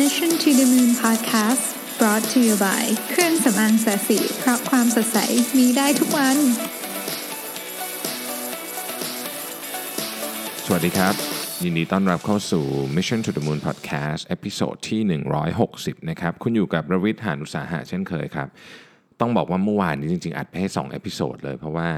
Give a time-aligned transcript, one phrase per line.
[0.00, 1.64] Mission to the Moon Podcast
[2.00, 5.18] brought to you by เครื่องสำอางศศิเพราะความสดใส
[5.58, 6.36] มีได้ทุกวัน
[10.66, 11.14] สวัสดีครับ
[11.62, 12.64] ยินดีต้อนรับเข้าสู่
[12.96, 15.00] Mission to the Moon Podcast episode ที่
[15.56, 18.48] 160 นะครับ คุณอยู่กับรวิศ หาญอุตสาหะเช่นเคยครับ
[19.20, 21.88] ต้องบอกว่าเมื่อวานนี้จริง ๆ อัดไปให้2 episode เลย เพราะว่า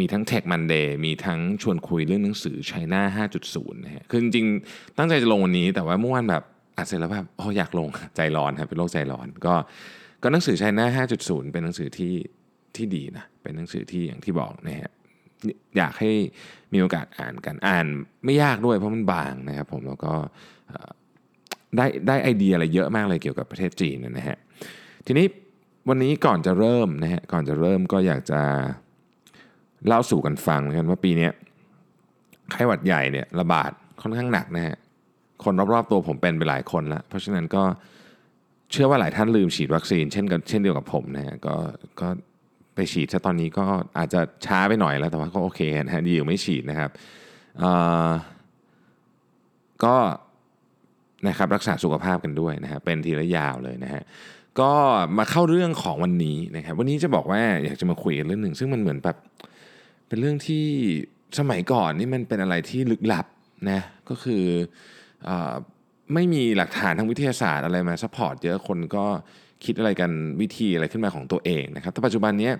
[0.00, 3.00] มีทั้ง Tech Monday มีทั้งชวนคุยเรื่องหนังสือ China
[3.42, 6.44] 5.0นะฮะคือจริงๆ ตั้งใจจะลงวันนี้แต่ว่าเมื่อวานแบบ
[6.76, 9.54] อัดเสร็จแล้วแบบโอ้อยากลงใจร้อนครับเป็นโรคใจร้อน ก็
[10.22, 10.84] ก็หนังสือ China
[11.18, 12.14] 5.0 เป็นหนังสือที่
[12.76, 14.92] ที่ดีนะเป็นหนังสือที่อย่างที่บอกนะฮะ
[15.76, 16.10] อยากให้
[16.72, 17.86] มีโอกาสอ่านกันอ่าน
[18.24, 20.14] ไม่ยากด้วยเพราะมันบางนะครับผมแล้วก็
[21.76, 24.38] ได้ได้ไอเดียอะไรเยอะมากเลยเกี่ยวกับประเทศจีนนะฮะ
[25.06, 25.26] ทีนี้
[25.88, 28.40] วันนี้ก่อนจะเริ่มนะฮะก่อนจะเริ่มก็อยากจะ
[29.86, 31.28] เล่าสู่กันฟังกันว่าปีนี้
[32.50, 33.70] ไข้หวัดใหญ่เนี่ยระบาด
[34.02, 34.76] ค่อนข้างหนักนะฮะ
[35.44, 37.62] คนรอบๆตัวผมเป็นไปหลายคนแล้ว เพราะฉะนั้นก็
[38.70, 41.54] เชื่อว่าหลายท่านลืมฉีดวัคซีน เช่นกันเช่นเดียวกับผมนะฮะก็
[42.00, 42.08] ก็
[42.74, 43.64] ไปฉีดซะตอนนี้ก็
[43.98, 46.90] อาจจะช้าไปหน่อยแล้วแต่ว่าก็โอเคนะฮะดีอยู่ไม่ฉีดนะครับ
[49.84, 49.96] ก็
[51.26, 54.02] นะครับรักษาสุขภาพกันด้วยนะฮะเป็นทีละยาวเลยนะฮะ
[54.60, 54.72] ก็
[55.18, 59.16] มาเข้าเรื่องของวันนี้นะครับวันนี้จะบอกว่าอยากจะมาคุยกันเรื่องหนึ่ง ซึ่งมันเหมือนแบบ
[60.08, 60.64] เป็นเรื่องที่
[61.38, 63.26] สมัยก่อนนี่มันเป็นอะไรที่ลึกลับ
[63.70, 64.44] นะก็คือ
[66.14, 69.06] ไม่มีหลักฐานทางวิทยาศาสตร์อะไรมา support เยอะคนก็
[69.64, 72.50] คิดอะไรกันวิธีอะไรขึ้นมาของตัวเองนะครับแต่ปัจจุบันนี้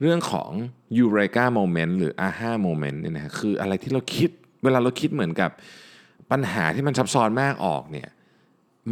[0.00, 0.50] เรื่องของ
[0.98, 4.30] Eureka Moment หรือ Aha Moment เนี่ยนะคืออะไรที่เราคิด
[4.64, 5.50] เวลาเราคิดเหมือนกับ
[6.30, 8.08] ปัญหาที่มันซับซ้อนมากออกเนี่ย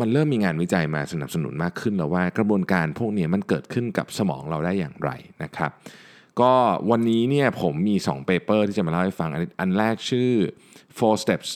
[0.00, 5.10] มันเริ่มมีงานวิจัยมาสนับสนุนมากขึ้นแล้วว่ากระบวนการพวกนี้มันเกิดขึ้นกับสมองเราได้อย่างไร
[5.42, 5.70] นะครับ
[6.40, 6.52] ก็
[6.90, 10.30] วันนี้เนี่ยผมมี2 paper ที่จะมาเล่าให้ฟัง อันแรกชื่อ
[10.98, 11.48] four steps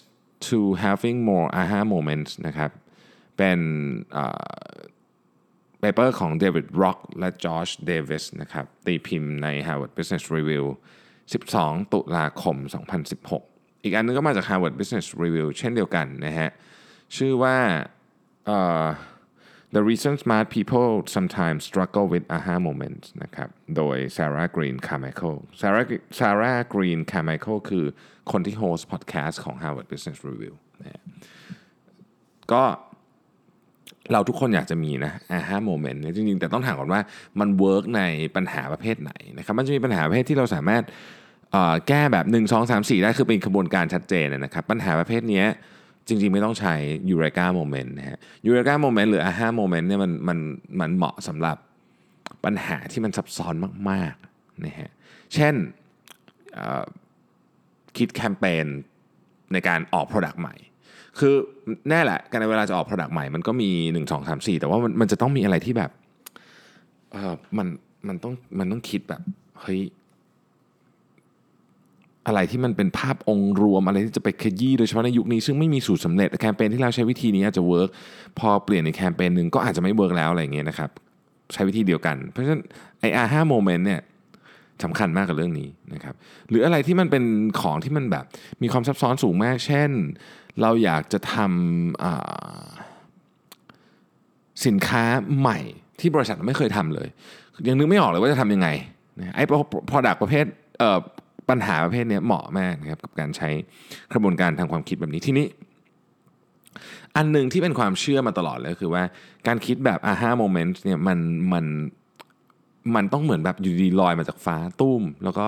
[0.48, 2.70] to having more aha moments นะครับ
[3.36, 3.60] เป็น
[5.80, 10.64] paper ของเดวิดร็อกและจอชเดวิสนะครับ ตีพิมพ์ใน Harvard Business Review
[11.28, 12.56] 12 ตุลาคม
[13.20, 16.50] 2016 อีกอันนึงก็มาจาก Harvard Business Review เช่นเดียวกันนะฮะ
[17.16, 17.56] ชื่อว่า
[18.56, 18.88] uh,
[19.74, 25.86] The reason smart people sometimes struggle with aha moments นะครับ โดย Sarah Green Carmichael Sarah
[26.18, 27.84] Sarah Green Carmichael คือ
[28.32, 31.02] คนที่ host พอดแคสต์ของ Harvard Business Review นะ
[32.52, 32.62] ก็
[34.12, 37.00] เราทุกคนอยากจะมีนะ aha moment เนี่ยจริงๆ แต่ต้องถามก่อนว่า
[37.40, 38.02] มัน work ใน
[38.36, 40.84] ปัญหาประเภทไหนนะครับ มันจะมีปัญหาประเภทที่เราสามารถ
[41.88, 45.44] แก้แบบ 1 2 3 4 ได้คือเป็นกระบวนการชัดเจนนะครับ ปัญหาประเภทนี้
[46.08, 46.74] จริงๆ ไม่ต้องใช้
[47.10, 50.38] Eureka Moment นะฮะ Eureka Moment หรือ Aha Moment เนี่ยมันมัน
[50.80, 51.56] มันเหมาะสำหรับ
[52.44, 53.54] ปัญหาที่มันซับซ้อน
[53.90, 54.90] มากๆนะฮะ
[55.34, 55.54] เช่น
[57.96, 58.66] คิดแคมเปญ
[59.52, 60.54] ในการออก Product ใหม่
[61.18, 61.34] คือ
[61.88, 65.90] แน่แหละการในเวลาจะออก Product ใหม่มันก็มี 1 2 3 4 แต่ว่ามันมันจะต้องมีอะไรที่แบบ
[67.12, 67.66] เออมัน
[68.08, 69.22] มันต้องมันต้องคิดแบบ
[69.60, 69.80] เฮ้ย
[72.26, 77.88] อะไรที่มันเป็นภาพองค์รวมอะไรที่จะไปขยี้โดยเฉพาะในยุคนี้ซึ่งไม่มีสูตรสำเร็จแคมเปญที่เราใช้วิธีนี้อาจจะ work
[78.38, 80.90] พอเปลี่ยนในแคมเปญหนึ่งก็อาจจะไม่ work แล้วอะไรอย่างเงี้ยนะครับ
[81.52, 82.62] ใช้วิธีเดียวกัน เพราะฉะนั้น
[83.00, 84.00] ไอ้ Aha Moment เนี่ย
[84.84, 86.14] สำคัญมากกับเรื่องนี้นะครับ
[86.50, 87.24] หรืออะไรที่มันเป็น
[87.60, 88.24] ของที่มันแบบ
[88.62, 89.90] มีความซับซ้อนสูงมาก เช่น
[90.62, 91.46] เราอยากจะทำ
[94.66, 95.04] สินค้า
[95.38, 95.58] ใหม่
[96.00, 97.08] ที่บริษัทไม่เคยทำเลย
[97.68, 98.68] ยังนึกไม่ออกเลยว่าจะทำยังไง
[99.34, 99.44] ไอ้
[99.90, 100.44] product ประเภท
[100.78, 103.48] เปัญหาประเภทนี้เหมาะมากนะครับกับการใช้
[104.12, 105.46] กระบวนการทางความคิดแบบนี้ที่นี้
[107.16, 109.02] อันหนึ่งที่เป็นความเชื่อมาตลอดเลยคือว่า
[109.46, 111.18] การคิดแบบ aha moment เนี่ยมัน
[111.52, 111.64] มัน
[112.94, 115.46] มันต้องเหมือนแบบอยู่ดีลอยมาจากฟ้าตุ้ม แล้วก็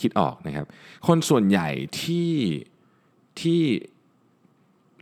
[0.00, 0.66] คิดออกนะครับ
[1.06, 1.68] คนส่วนใหญ่
[2.00, 2.32] ที่
[3.40, 3.60] ที่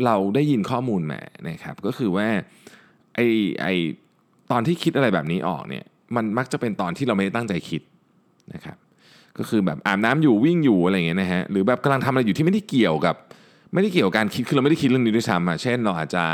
[0.05, 2.29] เราได้ยินข้อมูลมานะครับ ก็คือว่า
[3.15, 3.21] ไอ้
[3.63, 3.67] ไอ้
[4.51, 5.85] ตอนที่คิดอะไรแบบนี้ออกเนี่ย
[6.17, 7.83] มันมักจะเป็นตอนที่เราไม่ได้ตั้งใจคิด
[8.55, 8.77] นะครับ
[9.39, 13.15] ก็คือแบบอาบน้ำอยู่วิ่งอยู่อะไรอย่างเงี้ยนะฮะหรือแบบกำลังทำอะไรอยู่ที่ไม่ได้เกี่ยวกับ
[13.73, 16.25] ไม่ได้เกี่ยวกับการคิดคือเราไม่ได้คิดเรื่องนี้ด้วยซ้ำอะเช่นเราอาจจะ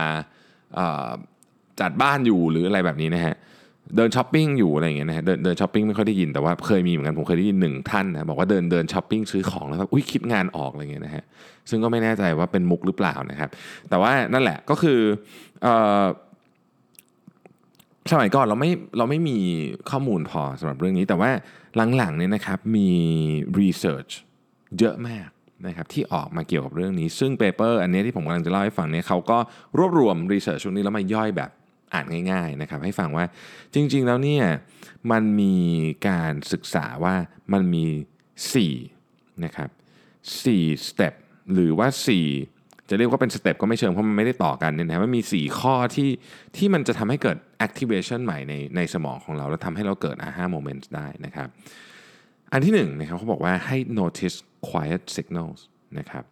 [1.81, 3.35] จัดบ้านอยู่หรืออะไรแบบนี้นะฮะ
[3.97, 11.25] เดินช้อปปิ้งอยู่อะไรอย่างเงี้ยนะฮะเดินเดินช้อปปิ้งไม่ค่อยได้ยินแต่ว่าเคยมีเหมือนกันผมเคยได้ยินหนึ่งท่านนะบอกว่าเดินเดินช้อปปิ้งซื้อของแล้วก็อุ้ยคิดงานออกอะไรเงี้ยนะฮะ
[11.71, 13.51] ซึ่งก็ไม่แน่ใจว่าเป็นมุกหรือเปล่านะครับ
[13.89, 15.01] แต่ว่านั่นแหละก็คือ
[15.67, 15.69] อ
[18.11, 19.39] สมัยก่อนเราไม่เราไม่มี
[19.91, 21.31] ข้อมูลพอสำหรับเรื่องนี้ แต่ว่า
[21.97, 22.91] หลังๆเนี่ยนะครับมี
[23.61, 24.13] research
[24.79, 25.29] เยอะมาก
[25.67, 29.39] นะครับที่ออกมาเกี่ยวกับเรื่องนี้ ซึ่ง paper อันนี้ที่ผมกำลังจะเล่าให้ฟังเนี่ยเขาก็
[29.79, 31.51] รวบรวม research ช่วงนี้แล้วมาย่อยแบบ
[31.95, 33.25] อ่านง่าย ๆนะครับ ให้ฟังว่า
[33.75, 34.45] จริง ๆ แล้วเนี่ย
[35.11, 35.57] มันมี
[36.09, 37.15] การศึกษาว่า
[37.53, 37.87] มันมี
[38.65, 39.69] 4นะครับ
[40.29, 41.15] 4 step
[41.53, 46.11] หรือว่า 4 จะเรียกว่าเป็นสเต็ปก็ไม่เชิงเพราะมันไม่ได้ต่อกันเนี่ยนะมันมี 4 ข้อที่
[46.57, 51.49] ที่มันจะทำให้เกิด activation ใหม่ในในสมองของเรา แล้วทำให้เราเกิด aha moments ได้นะครับ
[52.53, 54.37] อันที่หนึ่งนะครับเขาบอกว่าให้ notice
[54.69, 55.61] quiet signals
[55.99, 56.25] นะครับ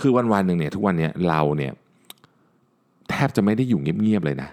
[0.00, 1.72] คือวันๆหนึ่งเนี่ยทุกวันเนี้ยเราเนี่ย
[3.10, 4.50] แทบจะไม่ได้อยู่เงียบๆเลยนะ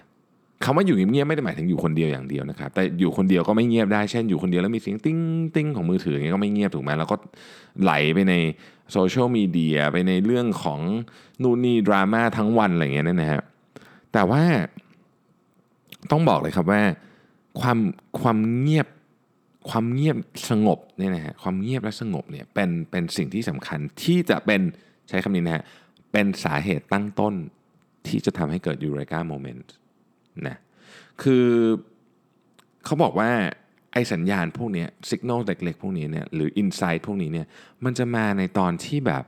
[0.64, 5.18] คำว่าอยู่เงียบๆไม่ได้หมายถึงอยู่คนเดียวอย่างเดียวนะครับ แต่อยู่คนเดียวก็ไม่เงียบได้เช่นอยู่คนเดียวแล้วมีเสียงติ้ง
[5.54, 7.16] ตึ้งของมือถืออย่างเงี้ยก็ไม่เงียบถูกไหมแล้วก็
[7.82, 8.34] ไหลไปใน
[8.92, 10.80] โซเชียลมีเดียไปในเรื่องของ
[11.42, 13.42] นู่นนี่ดราม่าทั้งวันอะไรเงี้ยนะฮะ
[14.12, 14.42] แต่ว่า
[16.12, 16.82] ต้องบอกเลยครับว่า
[17.60, 17.78] ความ
[18.20, 18.86] ความเงียบ
[19.70, 20.16] ความเงียบ
[20.50, 24.60] สงบเนี่ยนะฮะความเงียบและสงบเนี่ยเป็นเป็นสิ่งที่สำคัญที่จะเป็น
[25.08, 25.64] ใช้คำนี้นะฮะ
[26.12, 27.34] เป็นสาเหตุตั้งต้น
[28.06, 29.72] ที่จะทำให้เกิด Eureka moment
[30.46, 30.56] นะ
[31.22, 31.46] คือ
[32.84, 33.30] เขาบอกว่า
[33.92, 37.46] ไอ้สัญญาณพวกนี้สัญญาณเล็กๆพวกนี้เนี่ยหรืออินไซต์พวกนี้เนี่ย
[37.84, 39.22] มันจะมาในตอนที่แบบ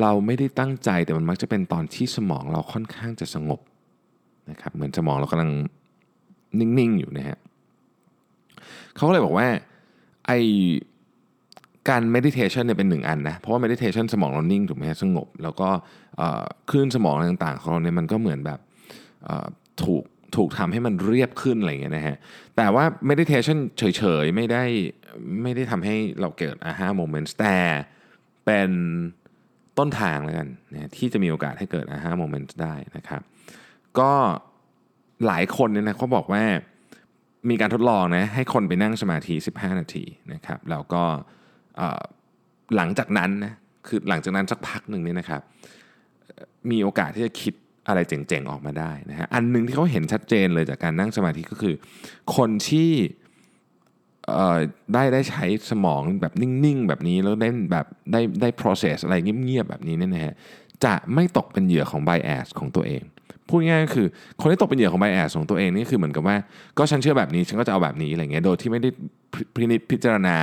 [0.00, 3.60] เราไม่ได้ตั้งใจแต่มันมักจะเป็นตอนที่สมองเราค่อนข้างจะสงบ
[4.50, 5.52] นะครับเหมือนสมองเรากำลัง
[6.58, 7.38] นิ่งๆอยู่นะฮะ
[8.96, 9.48] เขาก็เลยบอกว่า
[10.26, 10.32] ไอ
[11.88, 15.68] การ meditation เนี่ยเป็นหนึ่งอันนะ เพราะว่า meditation สมองเรานิ่งถูกไหมสงบ แล้วก็
[16.70, 18.60] คลื่นสมองต่างๆของเราเนี่ยมันก็เหมือนแบบ
[19.82, 20.04] ถูก
[20.36, 22.16] ถูกทำให้มันเรียบขึ้นอะไรเงี้ยนะฮะ
[22.56, 24.64] แต่ว่า meditation เฉยๆ ไม่ได้
[25.42, 27.58] ไม่ได้ทำให้เราเกิด aha moment แต่
[28.44, 28.70] เป็น
[29.78, 33.22] ต้นทางแล้วกันนะที่จะมีโอกาสให้เกิด aha moment ได้นะครับ
[33.98, 34.12] ก็
[35.26, 36.42] หลายคนเนี่ยนะเขาบอกว่า
[37.50, 41.02] มีการทดลองนะให้คนไปนั่งสมาธิ 15 นาทีนะครับแล้วก็
[42.76, 43.52] หลังจากนั้นนะ
[43.86, 45.42] คือหลังจากนั้นสักพักหนึ่งเนี่ยนะครับ
[46.70, 47.54] มีโอกาสที่จะคิด
[47.88, 51.74] อะไรเจ๋งๆออกมาได้นะฮะอันหนึ่งที่เขาเห็นชัดเจนเลยจากการนั่งสมาธิก็คือ
[52.36, 52.90] คนที่
[54.94, 60.34] ได้ได้ใช้สมองแบบนิ่งๆ แบบนี้แล้วได้แบบได้ได้ process อะไรเงียบๆ แบบนี้เนี่ยนะฮะ
[60.84, 63.02] จะไม่ตกเป็นเหยื่อของ bias ของตัวเอง
[63.48, 64.06] พูดง่ายก็คือ
[64.40, 66.36] คนที่ตกเป็นเหยื่อของ bias ของตัวเองนี่คือเหมือนกับว่า
[66.78, 68.90] ก็ฉันเชื่อแบบนี้ฉันก็จะเอาแบบนี้อะไรเงี้ยโดยที่ไม่ได้
[69.54, 70.36] พินิจพิจารณา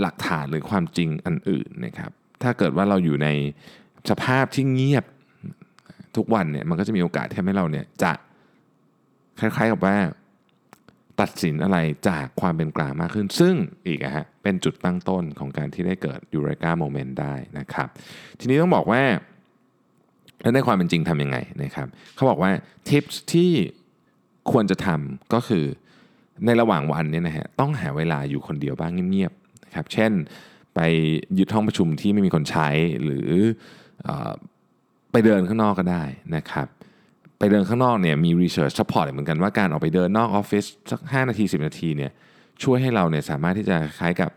[0.00, 2.10] หลักฐานหรือความจริงอันอื่นนะครับ
[2.42, 3.28] ถ้าเกิดว่าเราอยู่ใน
[4.10, 5.04] สภาพที่เงียบ
[6.16, 8.12] ทุกวันเนี่ยมันก็จะมีโอกาสที่ให้เราเนี่ยจะ
[9.40, 9.96] คล้ายๆกับว่า
[11.20, 11.78] ตัดสินอะไร
[12.08, 13.54] จากความเป็นกลางมากขึ้น ซึ่ง
[13.86, 17.88] อีกฮะเป็นจุดตั้งต้นของการที่ได้เกิดยูเรกาโมเมนต์ได้นะครับ
[18.40, 19.02] ทีนี้ต้องบอกว่า
[20.42, 22.50] แล้วในความเป็นจริงทำยังไงนะครับเขาบอกว่า
[22.88, 23.50] ทิปที่
[24.50, 25.64] ควรจะทำก็คือ
[26.46, 30.12] ในระหว่างวันเนี่ยนะฮะต้องหาเวลาอยู่คนเดียวบ้างเงียบๆนะครับเช่น
[30.74, 30.80] ไป
[31.38, 32.68] ยึดห้องประชุมที่ไม่มีคนใช้
[33.02, 33.28] หรือ
[35.12, 36.04] ไปเดินข้างนอกก็ได้
[36.36, 36.66] นะครับ
[37.38, 42.10] ไปเดินข้างนอกเนี่ยมี research support เหมือนกันว่าการออกไปเดินนอกออฟฟิศสัก 5 นาที 10 นาทีเนี่ย
[42.62, 44.30] ช่วยให้เราเนี่ยสามารถที่จะคล้ายกับ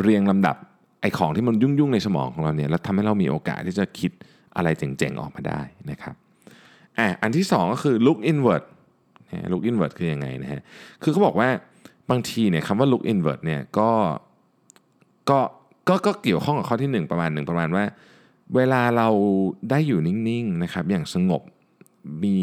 [0.00, 0.56] เรียงลำดับ
[1.00, 4.12] ไอ้ของที่มันยุ่งๆในสมองของเราเนี่ยแล้วทำให้เรามีโอกาสที่จะคิด
[4.56, 5.60] อะไรเจ๋งๆออกมาได้
[5.90, 6.14] นะครับ
[6.98, 8.64] อะอันที่ 2 ก็คือ look inward
[9.52, 10.60] look inward คือยังไงนะฮะ
[11.02, 11.48] คือเขาบอกว่า
[12.10, 13.90] บางทีเนี่ยคำว่า look inward เนี่ยก็
[15.30, 15.38] ก็
[15.88, 17.84] ก็ก็เกี่ยวข้องกับข้อที่ 1 ประมาณหนึ่งประมาณว่า
[18.56, 19.08] เวลาเรา
[19.70, 21.42] ได้อยู่นิ่งๆนะครับอย่างสงบ
[22.22, 22.34] มี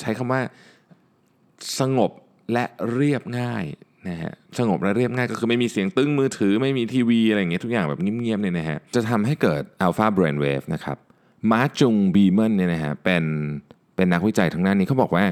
[0.00, 0.40] ใช้คำว่า
[1.80, 2.10] สงบ
[2.52, 2.64] และ
[2.94, 3.64] เรียบง่าย
[4.08, 10.96] นะฮะสงบและเรียบง่ายก็คือไม่มีเสียงตึ้งมือถือ ไม่มีทีวีอะไรอย่างเงี้ยทุกอย่างแบบเงียบๆเนี่ยนะฮะจะทำให้เกิด alpha brain wave นะครับ
[11.52, 13.24] Mark Jung-Beeman เนี่ยนะฮะเป็น
[13.96, 15.24] เป็นนักวิจัยทางด้านนี้เขาบอกว่า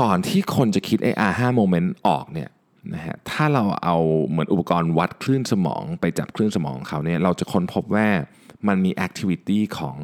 [0.00, 2.50] ก่อนที่คนจะคิดไอ้ Aha moment ออกเนี่ย
[2.94, 3.96] นะฮะถ้าเราเอา
[4.28, 8.08] เหมือนอุปกรณ์วัดคลื่นสมองไปจับคลื่นสมองเขาเนี่ยเราจะค้นพบว่า
[8.68, 9.96] มันมี activity ของ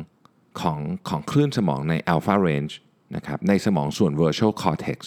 [0.61, 2.75] ของของคลื่นสมองใน alpha range
[3.17, 4.99] นะครับในสมองส่วน visual cortex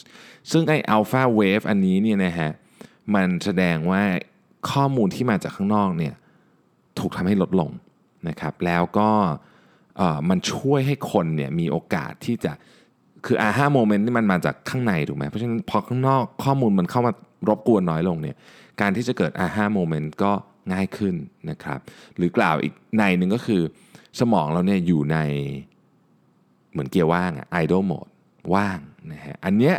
[0.52, 2.52] ซึ่งไอ้ alpha wave อันนี้เนี่ยนะฮะ
[3.16, 4.04] มันแสดงว่า
[4.72, 6.14] ข้อมูลที่มาจากข้างนอกเนี่ย
[7.00, 7.72] ถูกทำให้ลดลง
[8.30, 9.10] นะครับแล้วก็
[10.30, 12.52] มันช่วยให้คนเนี่ยมีโอกาสที่จะ
[13.26, 17.14] คืออาห้าโมเมนต์นี่มันมาจากข้างในถูกไหมเพราะฉะนั้นพอข้างนอกข้อมูลมันเข้ามา
[17.50, 18.36] รบกวนน้อยลงเนี่ย
[18.82, 20.32] การที่จะเกิดอาห้าโมเมนต์ก็
[20.74, 21.16] ง่ายขึ้น
[21.50, 21.80] นะครับ
[22.18, 23.62] หรือกล่าวอีกในหนึ่งก็คือ
[24.20, 25.18] สมองเราเนี่ยอยู่ใน
[26.72, 28.12] เหมือนเกียร์ว่างอะ idle mode
[28.56, 28.80] ว่าง
[29.12, 29.76] นะฮะอันเนี้ย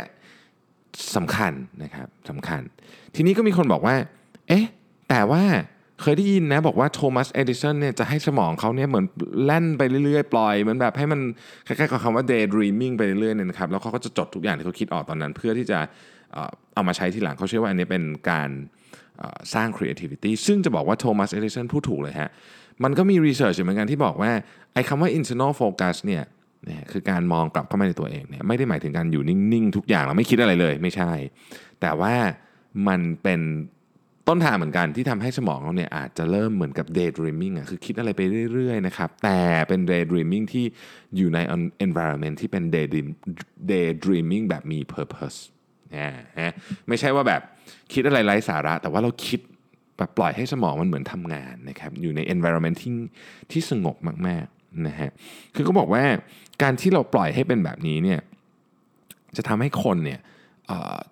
[1.15, 2.61] สำคัญนะครับสำคัญ
[3.15, 3.95] ทีนี้ก็มีคนบอกว่า
[4.47, 4.65] เอ๊ะ
[5.09, 5.43] แต่ว่า
[6.01, 9.05] เคยได้ยินนะบอกว่าโทมัสเอดิสันเนี่ยจะให้สมองเขาเนี่ยเหมือน
[9.45, 11.19] แล่นไปเรื่อยๆ ปล่อยเหมือนแบบให้มัน
[11.67, 15.79] คล้ายๆกับคำว่า daydreaming ไปเรื่อยๆเนี่ยนะครับแล้วเขาก็จะจดทุกอย่างที่เขาคิดออกตอนนั้น เพื่อที่จะ
[16.73, 18.49] เอามาใช้ทีหลังเขาเชื่อว่าอันนี้เป็นการ
[19.53, 22.29] สร้าง creativity ซึ่งจะบอกว่าโทมัสเอดิสันพูดถูกเลยฮะ
[22.83, 24.31] มันก็มี research เหมือนกันที่บอกว่า
[24.73, 26.23] ไอ้คำว่า internal focus เนี่ย
[26.69, 31.11] นะคือการมองกลับเข้ามาในตัวเองเนี่ยไม่ได้หมายถึงการอยู่นิ่งๆ ทุกอย่างเราไม่คิดอะไรเลยไม่ใช่
[31.81, 32.13] แต่ว่า
[32.87, 33.41] มันเป็น
[34.27, 38.21] ต้นทางเหมือนกันที่ทำให้สมองเราเนี่ยอาจจะเริ่มเหมือนกับ daydreaming อะคือคิดอะไรไป
[38.53, 40.65] เรื่อยๆนะครับ แต่เป็น daydreaming ที่
[41.15, 41.39] อยู่ใน
[41.85, 43.07] environment ที่เป็น daydream
[43.71, 45.37] daydreaming แบบมี purpose
[45.95, 46.11] นะ
[46.41, 46.53] ฮะ
[46.87, 47.41] ไม่ใช่ว่าแบบ
[47.93, 49.39] คิดอะไรไร้สาระ แต่ว่าเราคิด
[49.97, 52.93] แบบปล่อยให้สมองมันเหมือนทำงานนะครับอยู่ใน environment ที่
[53.51, 53.95] ที่สงบ
[54.27, 55.09] มากๆนะฮะ
[55.55, 56.03] คือเขาบอกว่า
[56.61, 58.19] การที่เราปล่อยให้เป็นแบบนี้เนี่ย
[59.37, 60.19] จะทำให้คนเนี่ย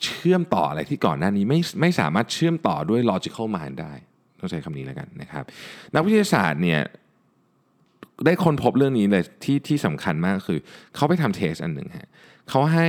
[0.03, 3.94] เชื่อมต่ออะไรที่ก่อนหน้านี้ไม่ไม่สามารถเชื่อมต่อด้วย logical mind ได้
[4.39, 5.44] ต้องใช้คำนี้แล้วกันนะครับ
[5.94, 6.82] นักวิทยาศาสตร์เนี่ย
[8.25, 10.60] ได้ค้นพบเรื่องนี้เลยที่ที่สำคัญมากคือ
[10.96, 12.10] เขาไปทำเทสอันหนึ่งฮะ
[12.50, 12.88] เขาให้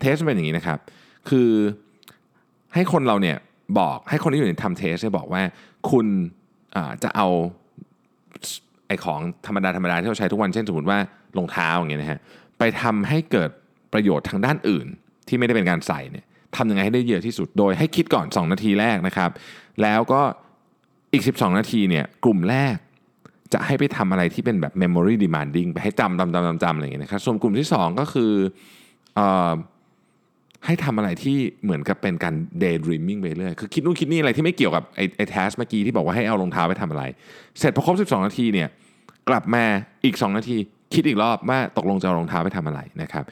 [0.00, 0.78] เทสเป็นอย่างนี้นะครับ
[1.28, 1.50] คือ
[2.74, 3.36] ให้คนเราเนี่ย
[3.78, 5.42] บอกให้คนที่อยู่ในทำเทสเนี่ยบอกว่า
[5.90, 6.06] คุณ
[7.02, 7.28] จะเอา
[8.88, 10.98] ไอของธรรมดาธรรมดาที่เราใช้ทุกวันเช่นสมมติว่า
[11.36, 12.20] รองเท้าอย่างเงี้ยนะฮะ
[12.58, 13.50] ไปทำให้เกิด
[13.92, 14.86] ประโยชน์ทางด้านอื่น
[15.28, 16.24] ที่ไม่ได้เป็นการใส่เนี่ย
[16.56, 19.30] ทำยังไงให้ได้เยอะที่สุดโดยให้คิดก่อน 2 นาทีแรกนะครับ
[19.82, 20.20] แล้วก็
[21.12, 22.76] อีก 12 นาทีเนี่ยกลุ่มแรก
[23.52, 28.32] จะให้ไปทำอะไรที่เป็นแบบ memory demanding ไปให้จำจำจำจำจำอะไรอย่างเงี้ยนะครับส่วนกลุ่มที่ 2 ก็คือ
[29.18, 29.20] อ
[30.66, 37.04] ให้ทำอะไรที่เหมือนกับเป็นการ daydreaming ไปเรื่อยคือคิดนู่นคิดนี่อะไรที่ไม่เกี่ยวกับไอ้ไอ้ task เมื่อกี้ที่บอกว่าให้เอารองเท้าไปทำอะไร
[37.58, 38.68] เสร็จพอครบ 12 นาทีเนี่ย
[39.28, 39.64] กลับมา
[40.04, 40.56] อีก 2 นาที
[40.94, 43.24] คิดอีกรอบว่าตกลงจะเอารองเท้าไปทำอะไรนะครับ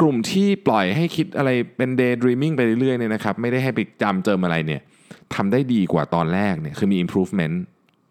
[0.00, 4.82] กลุ่มที่ปล่อยให้คิดอะไรเป็น daydreaming ไปเรื่อยๆเนี่ยนะครับไม่ได้ให้ไปจำเจออะไรเนี่ย
[5.34, 7.56] ทำได้ดีกว่าตอนแรกเนี่ยคือมี improvement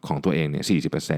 [0.08, 0.64] ของตัวเองเนี่ย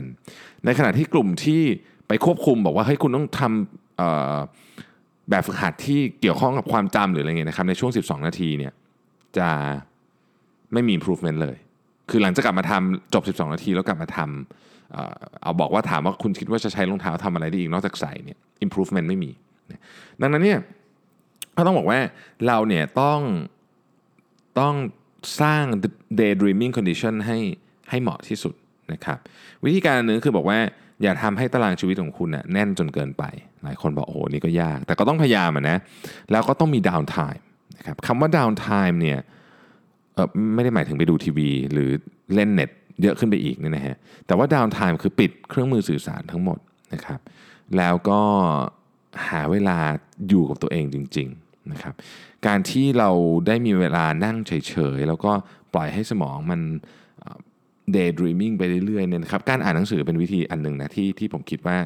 [0.06, 1.62] 40%ในขณะที่กลุ่มที่
[2.08, 8.74] ไปควบคุมบอกว่าเฮ้ยคุณต้องทำแบบฝึกหัดที่เกี่ยวข้องกับความจำหรืออะไรเงี้ยนะครับในช่วง 12 นาทีเนี่ย
[9.38, 9.50] จะ
[10.74, 11.58] ไม่มี improvement เลย
[12.10, 19.32] คือหลังจากกลับมาทำจบ 12 นาทีแล้วกลับมาทำเอาบอกว่าถามว่าคุณคิดว่าจะใช้รองเท้าทำอะไรได้อีกนอกจากใส่เนี่ย improvement ไม่มี
[20.22, 20.60] ดังนั้นเนี่ย
[21.58, 22.00] ก็ต้องบอกว่า
[22.48, 23.20] เราเนี่ยต้อง
[24.60, 24.76] ต้อง
[25.42, 25.64] สร้าง
[26.20, 27.38] daydreaming condition ให้
[27.90, 28.54] ให้เหมาะที่สุด
[28.94, 29.18] นะครับ
[29.66, 30.60] วิธีการนึงคือบอกว่า
[31.04, 33.24] อย่าทำให้ตารางชีวิตของคุณน่ะแน่นจนเกินไป
[33.64, 35.78] หลายคนบอกโอ้โหนี่ก็ยาก แต่ก็ต้องพยายามนะ
[36.32, 37.42] แล้วก็ต้องมี down time
[37.78, 39.20] นะครับคำว่า down time เนี่ย
[40.54, 41.90] ไม่ได้หมายถึงไปดูทีวี หรือ
[42.36, 42.70] เล่นเน็ต
[43.02, 43.96] เยอะขึ้นไปอีกนี่นะฮะ
[44.28, 46.60] แต่ว่า down time คือปิดเครื่องมือสื่อสารทั้งหมด
[46.94, 47.20] นะครับ
[47.78, 48.22] แล้วก็
[49.28, 49.78] หาเวลา
[50.30, 51.94] อยู่กับตัวเองจริงๆนะครับ
[52.48, 53.10] การที่เรา
[53.48, 55.32] ได้มีเวลานั่งเฉยๆ แล้วก็
[55.74, 56.62] ปล่อยให้สมองมัน
[57.96, 61.78] daydreaming ไปเรื่อยๆเนี่ยนะครับการอ่านหนังสือเป็นวิธีอันหนึ่งนะที่ที่ผมคิดว่า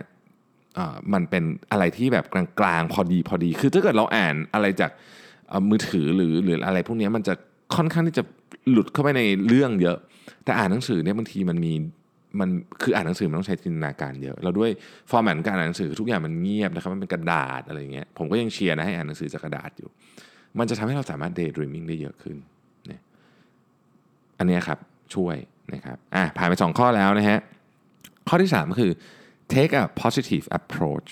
[1.14, 2.26] มันเป็นอะไรที่แบบ
[2.60, 4.92] กลางๆ พอดีพอดี คือถ้าเกิดเราอ่านอะไรจาก
[5.70, 7.34] มือถือหรือหรืออะไรพวกนี้มันจะ
[7.76, 8.24] ค่อนข้างที่จะ
[8.70, 9.98] หลุดเข้าไปในเรื่องเยอะ
[10.44, 11.74] แต่อ่านหนังสือเนี่ยบางทีมันมี
[12.40, 12.50] มัน
[12.82, 14.70] คืออ่านหนังสือมันต้องใช้จินตนาการเยอะเราด้วย
[15.12, 19.90] ฟอร์แมตการอ่านหนังสือทุกอย่างมันเงียบนะครับมันเป็นกระดาษอะไรเงี้ยผมก็ยังเชียร์นะให้อ่านหนังสือจากกระดาษอยู่
[20.60, 22.38] มันจะทำให้เราสามารถ daydreaming ได้เยอะขึ้น
[22.88, 23.02] เนี่ย
[24.38, 24.80] อันนี้ครับ
[25.16, 25.36] ช่วย
[25.74, 27.40] นะครับอะผ่านไป 2 ข้อแล้วนะฮะ
[28.28, 28.92] ข้อที่ 3 ก็คือ
[29.54, 31.10] take a positive approach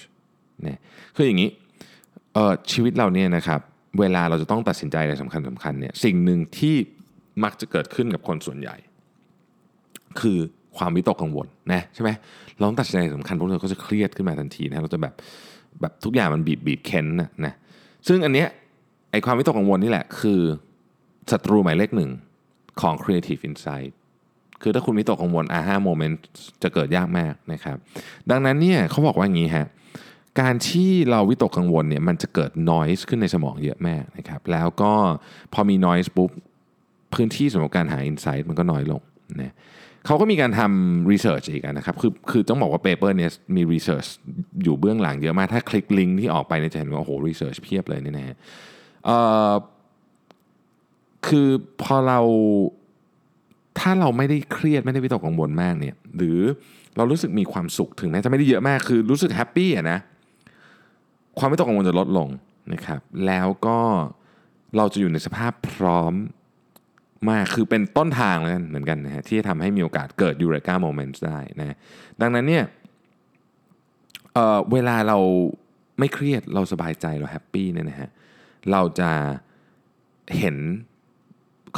[0.64, 0.80] เนี่ย
[1.16, 1.50] คืออย่างนี้
[2.34, 3.60] เออชีวิตเราเนี่ยนะครับ
[4.00, 6.76] เวลาเราจะต้องตัดสินใจอะไรสำคัญสำคัญเนี่ยสิ่งหนึ่งที่
[7.44, 8.76] มักจะเกิดขึ้นกับคนส่วนใหญ่
[10.22, 10.40] คือ
[10.78, 12.10] ความวิตกกังวลนะใช่ไหม
[12.58, 15.14] เราต้องตัดสินใจสำคัญพวกเราก็จะเครียดขึ้นมาทันทีนะเราจะแบบ
[15.82, 17.54] แบบทุกอย่างมันบีบบีบเค้นนะนะ
[18.08, 18.48] ซึ่งอันเนี้ย
[19.12, 20.42] ไอความวิตกกังวลนี่แหละคือ
[21.32, 22.12] ศัตรูหมายเลขหนึ่ง
[22.82, 23.92] ของ Creative Insight
[24.62, 26.20] คือถ้าคุณวิตกกังวล Aha moment
[26.64, 27.78] จะเกิดยากมากนะครับ
[28.32, 29.68] ดังนั้นเนี่ยเขาบอกว่าอย่างนี้ฮะ
[30.42, 34.94] การที่เราวิตกกังวลเนี่ยมันจะเกิด noise ขึ้นในสมองเยอะมากนะครับ แล้วก็
[35.54, 36.32] พอมี noise ปุ๊บ
[37.14, 39.02] พื้นที่สำหรับการหา insight มันก็น้อยลง
[39.42, 39.54] นะ
[40.06, 44.06] เขาก็มีการทำ research อีกนะครับคือคือต้องบอกว่า paper เนี้ยมี research
[44.64, 48.38] อยู่เบื้องหลังเยอะมาก ถ้าคลิกลิงก์ที่ออกไปเนี่ยจะเห็นว่าโอ้โห research เพียบเลยนี่นะฮะ
[51.28, 51.50] คือ
[51.82, 52.20] พอเรา
[53.80, 56.40] ถ้าเราไม่ได้เครียดไม่ได้วิตกกังวลมากเนี่ยหรือ
[56.98, 59.98] เรารู้สึกมีความสุขถึงแม้จะไม่ได้เยอะมากคือรู้สึก happy อะนะ
[61.40, 62.30] ความวิตกกังวลจะลดลง
[62.74, 63.80] นะครับแล้วก็
[64.78, 66.14] เราจะอยู่ในสภาพพร้อม
[67.30, 71.76] มากคือเป็นต้นทางเลยเหมือนกันนะฮะที่จะทำให้มีโอกาสเกิด Eureka moment ได้นะ
[72.22, 72.66] ดังนั้นเนี่ย
[74.34, 75.18] เเวลาเรา
[76.00, 78.10] ไม่เครียดเราสบายใจเรา happy เนี่ยนะฮะ
[78.72, 79.12] เราจะ
[80.38, 80.58] เห็น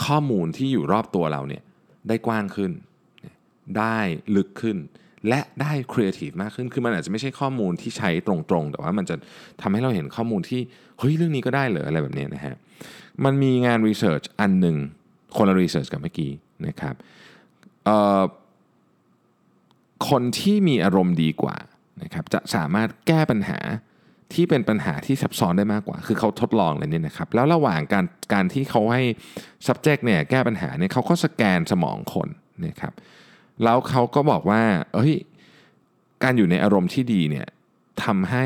[0.06, 1.64] ข้อมูลที่อยู่รอบตัวเราเนี่ย
[2.08, 2.72] ได้กว้างขึ้น
[3.78, 3.98] ได้
[4.36, 4.78] ลึกขึ้น
[5.28, 9.16] และได้ครีเอทีฟมากขึ้น คือมันอาจจะไม่ใช่ข้อมูลที่ใช้ตรงๆ แต่ว่ามันจะ
[9.62, 10.62] ทำให้เราเห็นข้อมูลที่
[11.00, 12.56] เฮ้ย เรื่องนี้ก็ได้เหรออะไรแบบนี้นะฮะ
[13.24, 14.78] มันมีงาน research อันหนึ่ง
[15.38, 16.32] คนละ research กับเมื่อกี้
[16.68, 16.96] นะครับ
[20.10, 21.58] คนที่มีอารมณ์ดีกว่า
[22.04, 23.60] นะครับจะสามารถแก้ปัญหา
[24.34, 29.04] ที่เป็นปัญหาที่ซับซ้อนได้มากกว่า คือเขาทดลองเลยเนี่ยนะครับ แล้วระหว่างการการที่เขาให้
[29.68, 32.28] subject เนี่ยแก้ปัญหาเนี่ยเขาก็สแกนสมองคน
[32.66, 32.94] นะครับ
[33.63, 34.62] แล้วเขาก็บอกว่า
[34.94, 35.13] เอ้ย
[36.24, 37.48] การอยู่ในอารมณ์ที่ดีเนี่ย
[38.04, 38.46] ทำให้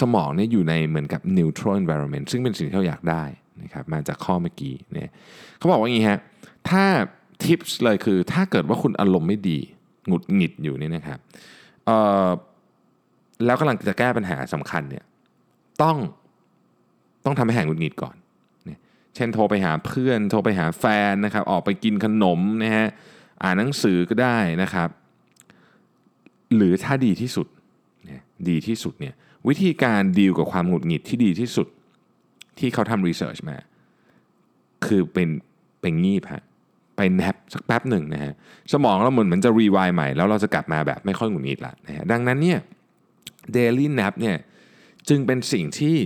[0.00, 3.24] สมองเนี่ยอยู่ในเหมือนกับ neutral environment ซึ่งเป็นสิ่งที่เราอยากได้
[3.62, 5.10] นะครับมาจากข้อเมื่อกี้เนี่ย
[5.58, 6.18] เขาบอกว่าอย่างนี้ฮะ
[6.68, 6.84] ถ้า
[7.44, 9.58] ทิปส์เลยคือถ้าเกิดว่าคุณอารมณ์ไม่ดี
[10.06, 11.18] หงุดหงิดอยู่เนี่ยนะครับ
[11.86, 12.28] เอ่อ
[13.44, 15.04] แล้วกำลังจะแก้ปัญหาสำคัญเนี่ย
[15.82, 15.96] ต้อง
[17.24, 18.16] ต้องทำให้หายหงุดหงิดก่อน
[18.64, 18.78] เนี่ย
[19.14, 22.86] เช่นโทรไปหาเพื่อนโทรไปหาแฟนนะครับออกไปกินขนมนะฮะ
[23.42, 24.88] อ่านหนังสือก็ได้นะครับ
[26.56, 27.46] หรือถ้าดีที่สุด
[28.48, 29.14] ดีที่สุดเนี่ย
[29.48, 31.68] วิธีการดีลกับความหงุดหงิดที่ดีที่สุด
[32.58, 33.56] ที่เขาทำรีเสิร์ชมา
[34.86, 35.28] คือเป็น
[35.80, 36.42] เป็นงีบฮะ
[36.96, 38.32] ไปแนบสักแป๊บหนึ่งนะฮะ
[38.72, 42.58] สมองเราเหมือนมันจะรีวายใหม่ แล้วเราจะกลับมาแบบไม่ค่อยหงุดหงิดละนะฮะดังนั้นเนี่ย
[43.56, 44.36] daily nap เนี่ย
[45.08, 45.96] จึงเป็นสิ่งที่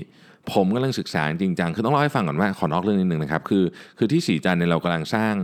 [0.52, 3.64] ผมกำลังศึกษาจริงจัง คือต้องเล่าให้ฟังก่อนว่าขอนอกเรื่องนิดนึงนะครับ คือ
[3.98, 5.34] คือที่สีจันเนี่ยเรากำลังสร้าง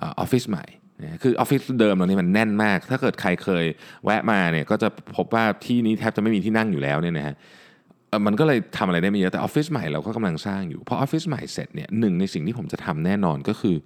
[0.00, 0.64] ออฟฟิศใหม่
[1.02, 3.64] นะคือออฟฟิศเดิมเรานี่มันแน่นมาก ถ้าเกิดใครเคย
[4.04, 7.34] แวะมาเนี่ยก็จะพบว่าที่นี้แทบจะไม่มีที่นั่งอยู่แล้วเนี่ยนะฮะ
[8.26, 13.76] มันก็เลยทำอะไรได้ไม่เยอะแต่ออฟฟิศใหม่เราก็กำลังสร้างอยู่พอออฟฟิศใหม่เสร็จเนี่ยหนึ่งในสิ่งที่ผมจะทำแน่นอนก็คือ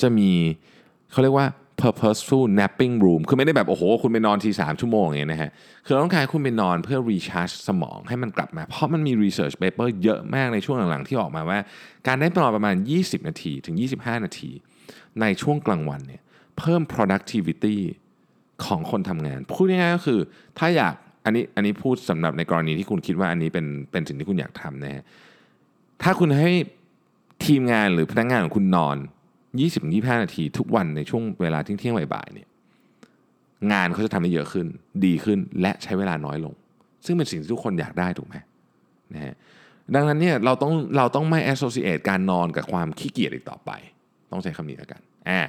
[0.00, 0.30] จะมี
[1.12, 1.46] เขาเรียกว่า
[1.80, 5.50] purposeful napping room คือไม่ได้แบบ โอ้โห คุณไปนอนทีสามชั่วโมงอย่างเงี้ยนะฮะ
[5.84, 11.58] คือเราต้องการให้คุณไปนอนเพื่อ recharge สมองให้มันกลับมา เพราะมันมี research paper เยอะมากในช่วงหลังๆ ที่ออกมาว่า
[12.06, 14.50] การได้นอนประมาณ 20 นาทีถึง 25 นาที
[15.20, 16.22] ในช่วงกลางวันเนี่ย
[16.58, 17.76] เพิ่ม productivity
[18.64, 20.20] ของคนทำงาน พูดง่ายๆก็คือ
[20.58, 20.94] ถ้าอยาก
[21.28, 25.04] อันนี้อันนี้พูดสำหรับในกรณีที่คุณคิดว่าอันนี้เป็นเป็นสิ่งที่คุณอยากทำนะฮะ
[26.02, 26.52] ถ้าคุณให้
[27.44, 28.96] ทีมงานหรือพนักงานของคุณนอน
[29.60, 32.48] 20-25 นาทีทุกวันในช่วงเวลาเที่ยงๆบ่ายๆเนี่ย
[33.72, 34.66] งานเขาจะทำได้เยอะขึ้น
[35.04, 36.54] ดีขึ้นและใช้เวลาน้อยลง
[37.04, 38.36] ซึ่งเป็นสิ่งที่ทุกคนอยากได้ถูกไหม
[39.14, 39.34] นะฮะ
[39.94, 43.70] ดังนั้นเนี่ยเราต้องเราต้องไม่ associate การนอนกับความขี้เกียจอีกต่อไป
[44.32, 45.40] ต้องใช้คำนี้แล้วกันอ่า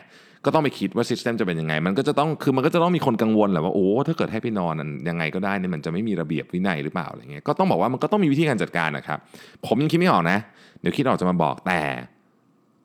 [0.46, 4.74] ก็ต้องไปคิดว่า system จะเป็นยังไง มันก็จะต้องคือมันก็จะต้องมีคนกังวลแหละว่าโอ้ถ้าเกิดให้ไปนอน
[5.10, 9.20] ยังไงก็ได้เนี่ยมันจะไม่มีระเบียบวินัยหรือเปล่าอะไรเงี้ยก็ต้องบอกว่ามันก็ต้องมีวิธีการจัดการนะครับ
[9.66, 10.38] ผมยังคิดไม่ออกนะ
[10.82, 11.80] เดี๋ยวคิดออกจะมาบอกแต่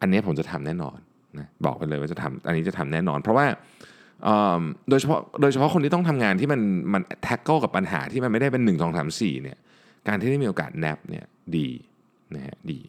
[0.01, 0.99] อันนี้ผมจะทำแน่นอน
[1.39, 3.47] นะบอกไปเลยว่าจะทำอันนี้จะทำแน่นอน เพราะว่า
[4.91, 6.61] โดยเฉพาะโดยเฉพาะคนที่ต้องทำงานที่มัน
[6.95, 9.59] มันแท็กเกิลกับปัญหาที่มันไม่ได้เป็น 1 2 3 4เนี่ย
[10.09, 11.25] การที่ได้มีโอกาสแนบเนี่ย
[11.57, 11.69] ดี
[12.35, 12.81] นะฮะดี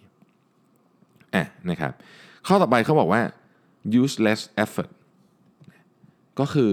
[1.36, 1.92] อะนะครับ
[2.48, 3.22] ข้อต่อไปเขาบอกว่า
[4.02, 4.92] use less effort
[6.40, 6.72] ก็คือ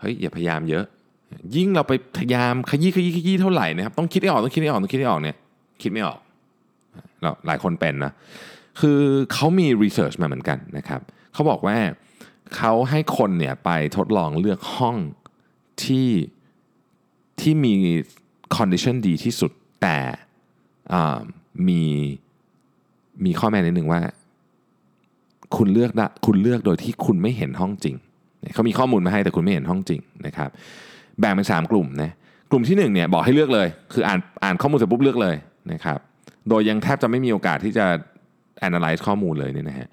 [0.00, 0.84] เฮ้ยอย่าพยายามเยอะ
[1.56, 5.36] ยิ่งเราไปพยายามขยี้ขยี้ขยี้เท่าไหร่นะครับต้องคิดให้ออกต้องคิดให้ออกต้องคิดให้ออกเนี่ย
[5.82, 6.18] คิดไม่ออก
[7.20, 8.12] เราหลายคนเป็นนะ
[8.80, 9.00] คือ
[9.32, 11.00] เขามี research มาเหมือนกันนะครับ
[11.32, 11.76] เขาบอกว่า
[12.56, 14.96] เขาให้คนเนี่ยไปทดลองเลือกห้อง
[15.84, 16.10] ที่
[17.40, 17.74] ที่มี
[18.56, 19.98] condition ดีที่สุดแต่
[20.92, 21.18] อ่า
[21.68, 21.82] มี
[23.24, 24.00] มีข้อแม้นิดหนึ่งว่า
[25.58, 27.96] คุณเลือกได้คุณเลือกโดยที่คุณไม่เห็นห้องจริง
[28.54, 30.50] เขามีข้อมูลมาให้แต่คุณไม่เห็นห้องจริงนะครับ
[31.20, 32.10] แบ่งเป็นสามกลุ่มนะ
[32.50, 35.36] กลุ่มที่หนึ่งเนี่ยบอกให้เลือกเลย คืออ่านอ่านข้อมูลเสร็จปุ๊บเลือกเลย
[35.72, 35.98] นะครับ
[36.48, 37.86] โดยยังแทบจะไม่มีโอกาสที่จะ
[38.68, 39.88] analyze ข้อมูลเลยเนี่ยนะฮะ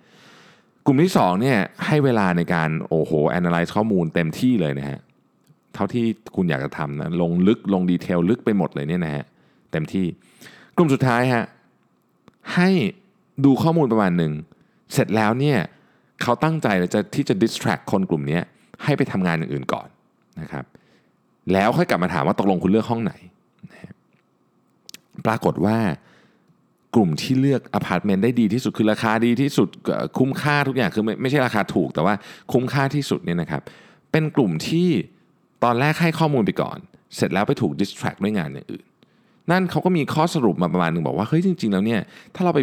[0.86, 5.00] กลุ่มที่2เนี่ยให้เวลาในการโอ้โห analyze ข้อมูลเต็มที่เลยนะฮะ
[5.74, 9.26] เท่าที่คุณอยากจะทำนะลงลึกลง detail ลึกไปหมดเลยเนี่ยนะฮะ
[9.72, 10.06] เต็มที่
[10.78, 11.46] กลุ่มสุดท้ายฮะ
[12.56, 12.70] ให้
[13.46, 14.34] ดูข้อมูลประมาณหนึ่ง
[14.94, 15.58] เสร็จแล้วเนี่ย
[16.22, 18.40] เขาตั้งใจจะที่จะ distract คนกลุ่มนี้
[18.84, 19.88] ให้ไปทำงานอย่างอื่นก่อน
[20.42, 20.66] นะครับ
[21.54, 23.14] แล้วค่อยกลับมาถามว่าตกลงคุณเลือกห้องไหน
[23.72, 23.94] นะ
[25.26, 25.78] ปรากฏว่า
[26.96, 29.70] กลุ่มที่เลือกอพาร์ตเมนต์ได้ดีที่สุดคือราคาดีที่สุด
[30.18, 32.14] คุ้มค่าทุกอย่างคือไม่ไม่ใช่ราคาถูกแต่ว่า
[32.54, 33.62] คุ้มค่าที่สุดเนี่ยนะครับ
[34.12, 34.90] เป็นกลุ่มที่
[35.64, 36.78] ตอนแรกให้ข้อมูลไปก่อน
[37.16, 38.86] เสร็จแล้วไปถูก distract ด้วยงานอย่างอื่น
[39.52, 42.02] นั่นเขาก็มีข้อสรุปมาประมาณหนึ่งบอกว่าเฮ้ยจริง ๆ แล้วเนี่ย
[42.36, 42.60] ถ้าเราไป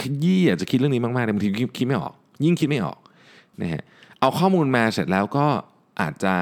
[0.00, 2.98] ขยี้อะจะคิดเรื่องนี้มากๆเนี่บางทีคิดไม่ออก ยิ่งคิดไม่ออก
[3.62, 3.82] นะฮะ
[4.20, 5.46] เอาข้อมูลมาเสร็จแล้วก็
[6.00, 6.34] อาจจะ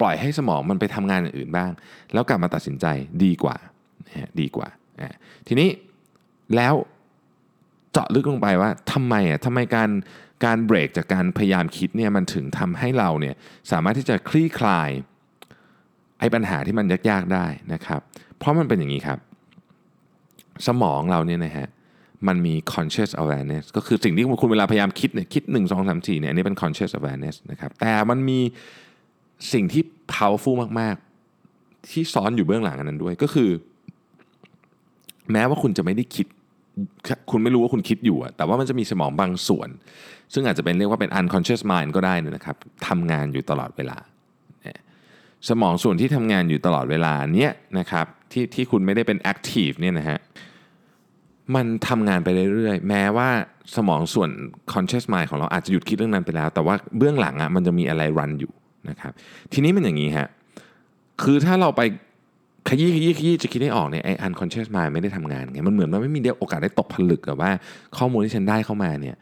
[0.00, 1.70] ปล่อยให้สมองมันไปทำงานอย่างอื่นบ้าง
[2.12, 2.86] แล้วกลับมาตัดสินใจ
[3.24, 3.56] ดีกว่า
[4.06, 4.68] นะฮะดีกว่า
[5.00, 5.68] อะทีนี้
[6.56, 6.74] แล้ว
[7.92, 9.90] เจาะลึกลงไปว่าทำไมอะทำไมการ
[10.44, 13.34] การเบรกจากการพยายามคิดเนี่ยมันถึงทำให้เราเนี่ย
[13.70, 14.90] สามารถที่จะคลี่คลาย
[16.18, 18.00] ไอ้ปัญหาที่มันยากๆได้นะครับ
[18.38, 19.18] เพราะมันเป็นอย่างนี้ครับ
[20.66, 21.68] สมองเราเนี่ยนะฮะ
[22.28, 28.40] มันมี conscious awareness ก็คือสิ่งที่คุณเวลาพยายามคิดเนี่ยคิด 1 2 3 4เนี่ยอันนี้เป็น conscious awareness นะครับแต่มันมี
[29.52, 29.82] สิ่งที่
[30.14, 30.96] powerful มาก
[31.42, 33.50] ๆ ที่ซ้อนอยู่เบื้องหลังอันนั้นด้วยก็คือ
[35.32, 36.26] แม้ว่าคุณจะไม่ได้คิด
[37.30, 39.68] คุณไม่รู้ว่าคุณคิดอยู่แต่ว่ามันจะมีสมองบางส่วน
[40.32, 42.56] ซึ่งอาจจะเป็นเรียกว่าเป็น unconscious mind ก็ได้นะครับ
[42.88, 43.98] ทำงานอยู่ตลอดเวลา
[45.48, 50.18] สมองส่วนที่ทำงานอยู่ตลอดเวลาเนี้ยนะครับที่ที่คุณไม่ได้เป็น active เนี่ยนะฮะ
[51.54, 53.28] มันทำงานไปเรื่อยๆ แม้ว่า
[53.76, 54.30] สมองส่วน
[54.72, 58.52] conscious mind ของเราอาจจะหยุดคิดเรื่องนั้นไปแล้ว แต่ว่าเบื้องหลังอะ่ะมันจะมีอะไรรันอยู่
[58.88, 59.12] นะครับ
[59.52, 60.28] ทีนี้มันอย่างนี้ฮะ
[61.22, 61.82] คือถ้าเราไป
[62.68, 67.50] ขยี้ขยี้ขยี้จะคิดให้ออกเนี่ยไอ้ unconscious mind ไม่ได้ทำงานไง มันเหมือนมันไม่มีโอกาสได้ตกผลึกกับว่า
[67.98, 69.16] ข้อมูลที่ฉันได้เข้ามาเนี่ย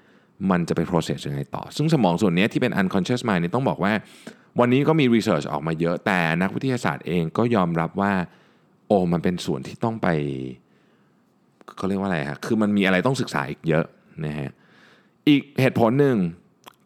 [0.50, 3.92] มันจะไป process ยังไงต่อ ซึ่งสมองส่วนนี้ที่เป็น unconscious mind เนี่ยต้องบอกว่า
[4.60, 8.12] วันนี้ก็มี research ออกมาเยอะ แต่นักวิทยาศาสตร์เองก็ยอมรับว่า
[8.88, 10.08] โอ้มันเป็นส่วนที่ต้องไป
[11.76, 13.84] เขาเรียกว่าอะไรฮะคือมันมีอะไรต้องศึกษาอีกเยอะ
[14.26, 14.50] นะฮะ
[15.28, 16.16] อีกเหตุผลหนึ่ง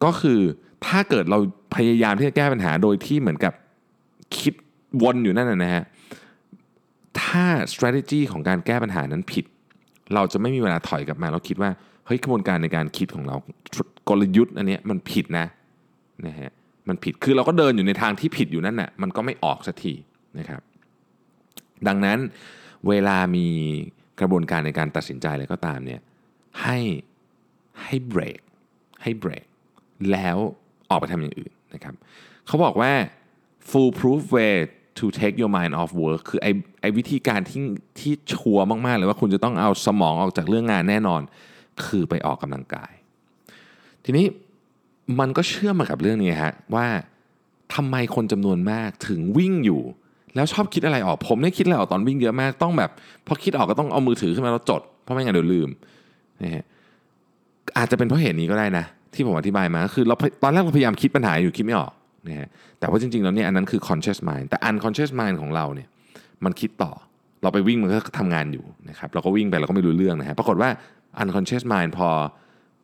[0.04, 0.40] ก็คือ
[0.86, 1.38] ถ้าเกิดเรา
[1.76, 3.52] พยายามที่จะแก้ปัญหาโดยที่เหมือนกับ
[4.38, 4.54] คิด
[5.02, 5.84] วนอยู่นั่นนะฮะ
[7.22, 9.44] ถ้า strategy ของการแก้ปัญหานั้นผิด
[10.14, 11.70] เราจะไม่มีเวลาถอยกลับมาเราคิดว่า
[12.06, 13.36] เฮ้ยกระบวนการในการคิดของเรา
[14.08, 15.46] กลยุทธ์อันนี้มันผิดนะ
[16.26, 16.50] นะฮะ
[16.88, 19.94] มันผิดคือเราก็เดินอยู่ในทางที่ผิดอยู่นั่นน่ะมันก็ไม่ออกสักที
[20.38, 20.60] นะครับ
[21.88, 22.18] ดังนั้น
[22.88, 23.46] เวลามี
[24.20, 26.00] กระบวนการในการตัดสินใจอะไรก็ตามเนี่ย
[26.62, 26.78] ให้
[27.84, 28.40] ให้เบรก
[29.02, 29.46] ให้เบรก
[30.12, 30.36] แล้ว
[30.90, 31.94] ออกไปทำอย่างอื่นนะครับ
[32.46, 32.92] เขาบอกว่า
[33.68, 34.54] full proof way
[34.98, 36.50] to take your mind off work คือไอ้
[36.80, 37.62] ไอ้วิธีการที่
[37.98, 41.22] ที่ชัวร์มาก ๆ เลยว่าคุณจะต้องเอาสมองออกจากเรื่องงานแน่นอน
[41.86, 42.92] คือไปออกกำลังกาย
[44.04, 44.26] ทีนี้
[45.20, 46.86] มันก็เชื่อมมากับเรื่องนี้ฮะว่า
[47.74, 49.82] ทำไมคนจำนวนมากถึงวิ่งอยู่
[50.34, 52.90] แล้วชอบคิดอะไรออก ผมเนี่ยคิดอะไรออกตอนวิ่งเยอะมากต้องแบบ
[53.26, 55.68] พอคิดออกก็ต้องเอามือถือขึ้นมาแล้วจด เพราะไม่งั้นเดี๋ยวลืม
[56.42, 56.64] นะฮะ
[57.78, 61.92] อาจจะเป็นเพราะเหตุนี้ก็ได้นะ ที่ผมอธิบายมาคือเราตอนแรกเราพยายามคิดปัญหาอยู่คิดไม่ออก
[62.28, 65.88] นะฮะแต่ว่าจริงๆแล้วเนี่ยอันนั้นคือ conscious mind แต่ unconscious mind ของเราเนี่ย
[66.44, 66.92] มันคิดต่อ
[67.42, 70.70] เราไปวิ่งมันก็ทำงานอยู่นะครับเราก็วิ่งไปเราก็ไม่รู้เรื่องนะฮะปรากฏว่า
[71.22, 72.08] unconscious mind พอ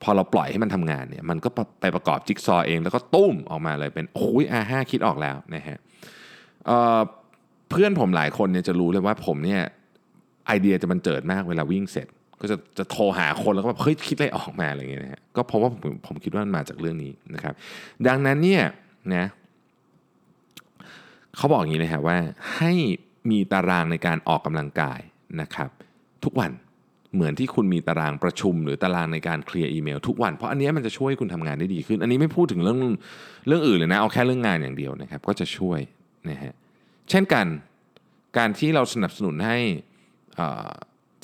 [0.03, 1.49] พอเราปล่อยให้มันทำงานเนี่ยมันก็
[1.81, 5.79] ไปประกอบจิ๊กซอว์เอง แล้วก็ตุ้มออกมาเลยเป็นโอ้ยอาห้าคิดออกแล้วนะฮะ
[7.75, 9.61] เพื่อนผมหลายคนเนี่ยจะรู้เลยว่าผมเนี่ย
[10.47, 12.07] ไอเดียจะมันเจิดมากเวลาวิ่งเสร็จ
[12.41, 17.55] ก็จะจะโทรหาคนแล้วก็แบบเฮ้ยคิดอะไรออกมาอะไรอย่างเงี้ยนะฮะก็เพราะว่าผมผมคิดว่ามันมาจากเรื่องนี้นะครับ
[18.09, 18.63] ดังนั้นเนี่ย
[19.15, 19.25] นะ
[21.37, 22.19] เขาบอกอย่างนี้เลยครับว่า
[22.57, 22.73] ให้
[23.31, 25.01] มีตารางในการออกกำลังกาย
[25.41, 25.71] นะครับ
[26.25, 26.51] ทุกวัน
[27.15, 32.79] เหมือนที่คุณมีตารางประชุม หรือตารางในการเคลียร์อีเมลทุกวัน เพราะอันนี้มันจะช่วยคุณทำงานได้ดีขึ้น อันนี้ไม่พูดถึงเรื่อง
[33.49, 35.81] เรื่องอื่นเลยนะเอาแค่เรื่องงานอย่างเดียวนะครับ ก็จะช่วย
[36.31, 36.53] นะฮะ
[37.11, 37.47] เช่นกัน
[38.38, 39.59] การที่เราสนับสนุนให้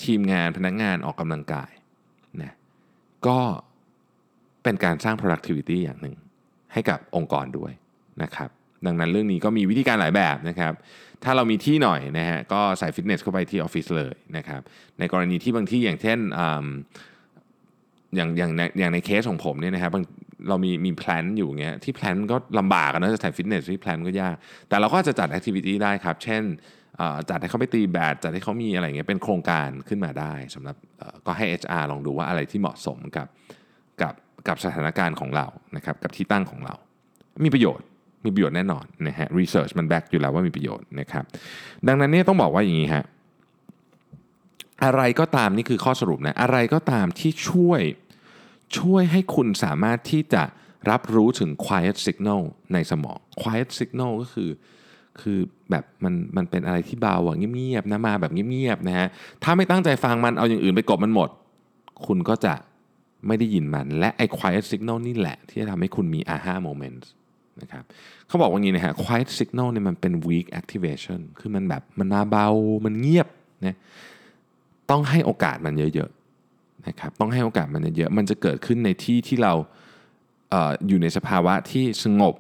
[0.03, 1.71] ทีมงานพนักงานออกกำลังกาย
[2.43, 2.53] นะ
[3.27, 3.39] ก็
[4.63, 6.17] เป็นการสร้าง productivity อย่างหนึ่ง
[6.73, 7.73] ให้กับองค์กรด้วย
[8.23, 8.51] นะครับ
[8.87, 10.73] ดังนั้นเรื่องนี้ก็มีวิธีการหลายแบบนะครับ
[11.25, 14.61] ถ้าเรามีที่หน่อยนะฮะก็ใส่ฟิตเนสเข้าไปที่ออฟฟิศเลยนะครับ
[14.99, 16.19] ในกรณีที่บางที่อย่างเช่น
[18.17, 19.93] อย่างอย่างในอย่างในเคสของผมเนี่ยนะครับ
[20.49, 24.37] เรามีมี plant อยู่เงี้ยที่ plant ก็ลำบากนะจะใส่ฟิตเนสที่ plant ก็ยาก
[24.69, 26.43] แต่เราก็จะจัด activity ได้ครับ เช่น
[27.31, 30.77] จัดให้เขาไปตีแบดจัดให้เขามีอะไรเงี้ยเป็นโครงการขึ้นมาได้สำหรับ
[31.27, 33.27] ก็ให้ HR ลองดูว่าอะไรที่เหมาะสมกับ
[34.03, 34.15] กับ
[34.49, 35.47] กับสถานการณ์ของเรา
[35.77, 36.75] นะครับกับที่ตั้งของเรา
[37.45, 37.87] มีประโยชน์
[38.25, 41.25] มีประโยชน์แน่นอนนะฮะ research มัน back อยู่แล้วว่ามีประโยชน์นะครับ
[41.89, 43.05] ดังนั้นเนี่ยต้องบอกว่าอย่างนี้ฮะ
[44.85, 47.83] อะไรก็ตามนี่คือข้อสรุปนะอะไรก็ตามที่ช่วย
[48.79, 50.43] ช่วยให้คุณสามารถที่จะ
[50.91, 54.51] รับรู้ถึง quiet signal ในสมอง quiet signal ก็คือ
[55.21, 55.39] คือ
[55.71, 59.07] แบบมันมันเป็นอะไรที่เบาอะเงียบๆนะมาแบบเงียบๆนะฮะ
[59.43, 61.29] ถ้าไม่ตั้งใจฟังมันเอาอย่างอื่นไปกบมันหมด
[62.07, 62.55] คุณก็จะ
[63.27, 67.07] ไม่ได้ยินมัน และไอ้ quiet signal นี่แหละ ที่จะทำให้คุณมี aha moments
[67.61, 67.85] นะครับ
[68.29, 72.49] เขาบอกว่างี้นะฮะ quiet signal เนี่ยมันเป็น weak activation คือมันแบบมันมาเบา
[72.85, 73.29] มันเงียบ
[73.67, 73.77] นะ
[74.91, 79.53] ต้องให้โอกาสมันเยอะๆนะครับต้องให้โอกาสมันเยอะๆมันจะเกิดขึ้นในที่ที่เรา
[80.51, 82.35] เอออยู่ในสภาวะที่สงบ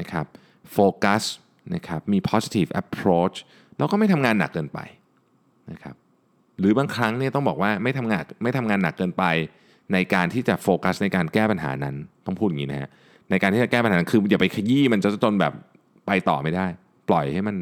[0.00, 0.26] นะครับ
[0.72, 1.22] โฟกัส
[1.74, 3.36] นะครับมี positive approach
[3.76, 4.78] แล้วก็ไม่ทำงานหนักเกินไป
[5.70, 5.94] นะครับ
[6.58, 9.24] หรือบางครั้งเนี่ยต้องบอกว่าไม่ทำงานไม่ทำงานหนักเกินไป
[9.92, 11.94] ในการที่จะโฟกัสในการแก้ปัญหานั้น
[12.26, 12.90] ต้องพูดอย่างนี้นะฮะ
[13.30, 15.52] ในการที่จะแก้ปัญหาคืออย่าไปขยี้มันจะจนแบบ
[16.06, 16.66] ไปต่อไม่ได้
[17.08, 17.56] ปล่อยให้มัน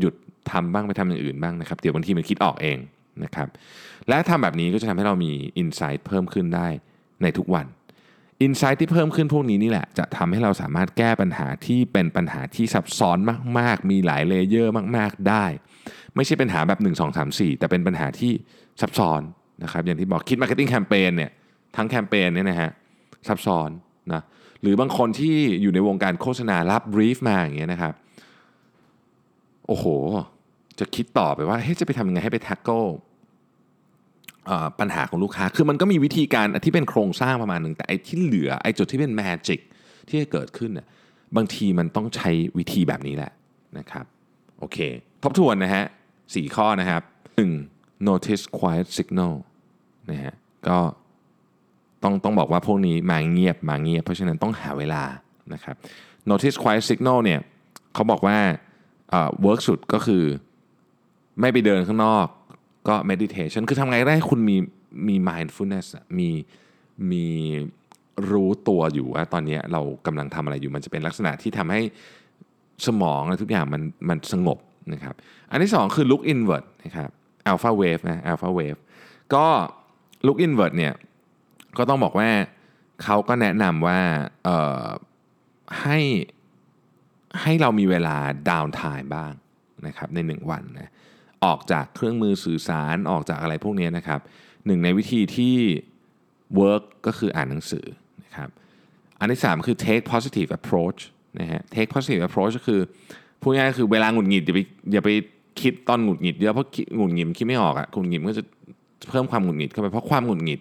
[0.00, 0.14] หยุด
[0.50, 2.78] ทำบ้างไปทำอย่างอื่นบ้างนะครับ เดี๋ยวบางทีมันคิดออกเอง
[3.24, 3.48] นะครับ
[4.08, 6.68] และทำแบบนี้ก็จะทำให้เรามี insight เพิ่มขึ้นได้
[7.22, 7.66] ในทุกวัน
[8.42, 13.18] insight ที่เพิ่มขึ้นพวกนี้นี่แหละ จะทำให้เราสามารถแก้ปัญหาที่เป็นปัญหาที่ซับซ้อน
[13.58, 15.44] มาก ๆ มีหลาย layer มาก ๆ ได้
[16.16, 18.32] ไม่ใช่ปัญหาแบบ 1 2 3 4 แต่เป็นปัญหาที่
[18.80, 19.20] ซับซ้อน
[19.62, 21.30] นะครับอย่างที่บอกคิด marketing แคมเปญเนี่ย
[21.76, 22.70] ทั้งแคมเปญเนี่ยนะฮะ
[23.28, 23.70] ซับซ้อน
[24.12, 24.22] นะ
[24.62, 27.94] หรือบางคนที่อยู่ในวงการโฆษณารับ brief มาอย่างเงี้ยนะครับ
[29.72, 29.86] อ้โห
[30.78, 32.84] จะคิดต่อไปว่าเฮ้ยจะไปทำยังไงให้ไป tackle
[34.80, 39.60] ปัญหาของลูกค้า คือมันก็มีวิธีการที่เป็นโครงสร้างประมาณหนึ่งแต่ไอ้ที่เหลือไอ้จุดที่เป็น magic
[40.08, 40.86] ที่จะเกิดขึ้นเนี่ย
[41.36, 43.32] บางทีมันต้องใช้วิธีแบบนี้แหละ
[43.78, 44.04] นะครับ
[44.58, 44.78] โอเค
[45.22, 45.84] ทบทวนนะฮะ
[46.34, 47.02] สี่ข้อนะครับ
[47.54, 48.08] 1.
[48.08, 49.34] notice quiet signal
[50.10, 50.34] นะฮะ
[50.68, 50.78] ก็
[52.02, 55.02] ต้องต้องบอกว่าพวกนี้มาเงียบมาเงียบ เพราะฉะนั้นต้องหาเวลา
[55.54, 55.76] นะครับ
[56.30, 57.40] notice quiet signal เนี่ย
[57.94, 58.38] เขาบอกว่า
[59.12, 60.24] เอ่อ work สุดก็คือ
[61.40, 62.26] ไม่ไปเดินข้างนอก
[62.88, 64.56] ก็ meditation คือทำไงได้ให้คุณมี
[65.08, 66.28] มี mindfulness อะมี
[67.10, 67.26] มี
[68.30, 71.80] รู้ตัวอยู่ว่าตอนนี้เรากำลังทำอะไรอยู่มันจะเป็นลักษณะที่ทำให้
[72.86, 74.58] สมองอะไรทุกอย่างมันมันสงบ
[74.92, 75.14] นะครับ
[75.50, 77.10] อันที่สองคือ look inward นะครับ
[77.50, 78.80] alpha wave นะ alpha wave
[79.34, 79.46] ก็
[80.26, 80.94] look inward เนี่ย
[81.78, 82.30] ก็ต้องบอกว่า
[83.02, 84.00] เขาก็แนะนำว่า
[84.44, 84.84] เอ่อ
[85.82, 85.98] ให้
[87.40, 88.16] ให้เรามีเวลา
[88.50, 89.32] down time บ้าง
[89.86, 90.90] นะครับในหนึ่งวันนะ
[91.44, 94.20] ออกจากเครื่องมือสื่อสารออกจากอะไรพวกนี้นะครับ
[94.66, 95.56] หนึ่งในวิธีที่
[96.60, 97.84] work ก็คืออ่านหนังสือ
[98.24, 98.48] นะครับ
[99.20, 101.00] อันที่ 3 คือ take positive approach
[101.40, 102.80] นะฮะ take positive approach ก็คือ
[103.40, 104.60] พูดง่ายๆคือเวลาหงุดหงิดอย่าไป
[104.92, 105.10] อย่าไป
[105.60, 106.66] คิดตอนหงุดหงิดเยอะเพราะ
[106.96, 108.44] หงุดหงิดคิดไม่ออกอะหงุดหงิดก็จะ
[109.10, 110.60] เพิ่มความหงุดหงิดเข้าไปเพราะความหงุดหงิด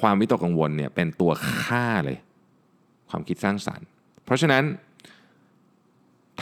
[0.00, 2.18] ความวิตกกังวลเนี่ยเป็นตัวฆ่าเลย
[3.10, 3.86] ความคิดสร้างสรรค์
[4.24, 4.62] เพราะฉะนั้น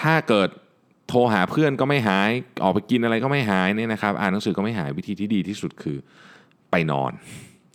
[0.01, 0.49] ถ้าเกิด
[1.09, 2.31] โทรหาเพื่อนก็ไม่หาย
[2.63, 5.97] ออกไปกินอะไรก็ไม่หายเนี่ยนะครับ อ่านหนังสือก็ไม่หายวิธีที่ดีที่สุดคือ
[6.71, 7.13] ไปนอน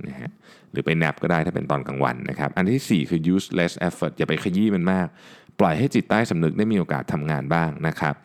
[0.07, 0.31] นะฮะ
[0.71, 5.07] หรือไปแนบก็ได้ถ้าเป็นตอนกลางวันนะครับ อันที่ 4 คือ use less effort อย่าไปขยี้มันมาก
[5.59, 8.15] ปล่อยให้จิตใต้สำนึกได้มีโอกาสทำงานบ้างนะครับ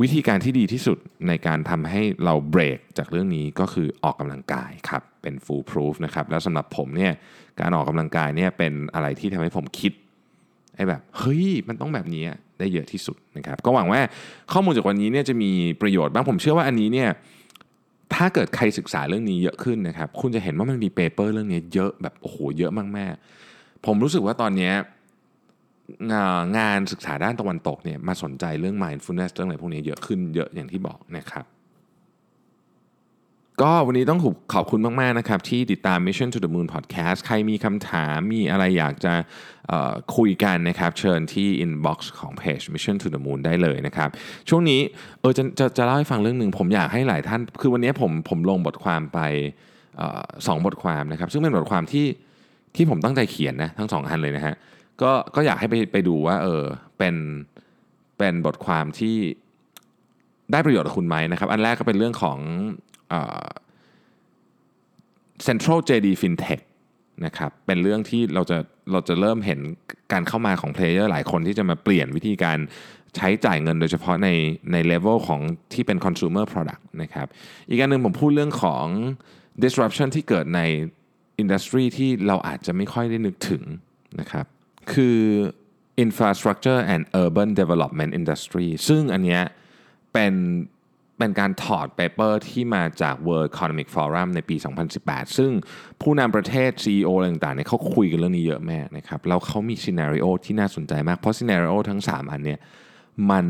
[0.00, 7.12] วิธีการที่ดีที่สุดในการทำให้เราเบรกจากเรื่องนี้ก็คือออกกำลังกายครับ เป็น full proof นะครับ แล้วสำหรับผมเนี่ย
[7.60, 9.92] การออกกำลังกายเนี่ยเป็นอะไรที่ทำให้ผมคิด
[10.76, 12.24] ไอ้แบบเฮ้ยมันต้องแบบนี้
[12.58, 14.00] ได้เยอะที่สุดนะครับก็หวังว่า
[14.52, 17.08] ข้อมูลจากวันนี้เนี่ยจะมีประโยชน์บ้างผมเชื่อว่าอันนี้เนี่ย
[18.14, 24.72] ถ้าเกิดใครศึกษาเรื่องนี้เยอะขึ้นนะครับคุณจะเห็นว่ามันมีเปเปอร์เรื่องนี้เยอะแบบโอ้โหเยอะมากๆ ผมรู้สึกว่าตอนนี้
[26.12, 26.26] งา
[26.58, 31.44] งานศึกษาด้านตะวันตกเนี่ยมาสนใจเรื่อง mindfulness เรื่องอะไรพวกนี้เยอะขึ้นเยอะอย่างที่บอกนะครับ
[33.62, 39.14] ก็วันนี้ต้องขอบขอบคุณมาก ๆ นะครับ ที่ติดตาม Mission to the Moon Podcast ใครมีคำถามมีอะไรอยากจะ
[40.16, 44.08] คุยกันนะครับ เชิญที่ inbox ของเพจ Mission to the Moon ได้เลยนะครับ
[44.48, 44.80] ช่วงนี้
[45.20, 49.18] เออจะจะจะเล่าให้ฟังเรื่องหนึ่งผมอยากให้หลายท่าน คือวันนี้ผมผมลงบทความไป
[50.00, 52.06] ออสองบทความนะครับ ซึ่งเป็นบทความที่
[52.76, 54.54] ที่ผมตั้งใจเขียนนะทั้งสองอันเลยนะฮะ
[55.02, 56.62] ก็ก็อยากให้ไปไปดูว่าเออ
[56.98, 57.14] เป็น
[58.18, 59.16] เป็นบทความที่
[60.52, 62.38] ได้ประโยชน์กับคุณไหมนะครับ อันแรกก็เป็นเรื่องของ
[65.46, 66.62] Central JD FinTech
[67.24, 68.58] นะครับเป็นเรื่องที่เราจะ
[68.92, 69.60] เราจะเริ่มเห็น
[70.12, 72.58] การเข้ามาของ player หลายคนที่จะมาเปลี่ยนวิธีการ
[73.16, 74.28] ใช้จ่ายเงินโดยเฉพาะใน
[74.72, 75.40] ในเลเวลของ
[75.72, 77.26] ที่เป็น consumer product นะครับ
[77.68, 78.84] อีกอันหนึ่งผมพูดเรื่องของ
[79.64, 80.60] disruption ที่เกิดใน
[81.38, 83.62] industry ที่เราอาจจะไม่ค่อยได้นึกถึง
[84.20, 84.46] นะครับ
[84.92, 85.18] คือ
[86.04, 89.42] infrastructure and urban development industry ซึ่งอันเนี้ย
[90.12, 90.34] เป็น
[91.18, 94.56] เป็นการถอด paper ที่มาจาก World Economic Forum ในปี
[94.96, 95.50] 2018 ซึ่ง
[96.02, 102.60] ผู้นำประเทศ CEO อะไรต่างๆเนี่ยเขาคุยกันเรื่องนี้เยอะมากนะครับ แล้วเขามี scenario ที่น่าสนใจมาก เพราะ scenario ทั้ง 3 อันเนี่ย
[103.30, 103.44] มัน